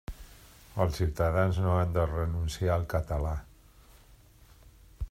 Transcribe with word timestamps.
Els 0.85 0.95
ciutadans 0.99 1.59
no 1.65 1.75
han 1.81 1.93
de 1.99 2.07
renunciar 2.13 2.73
al 2.79 2.89
català. 2.95 3.37